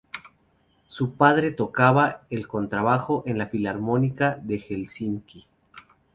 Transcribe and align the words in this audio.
Su 0.87 1.13
padre 1.13 1.51
tocaba 1.51 2.23
el 2.31 2.47
contrabajo 2.47 3.21
en 3.27 3.37
la 3.37 3.45
Filarmónica 3.45 4.35
de 4.41 4.57
Helsinki. 4.57 5.45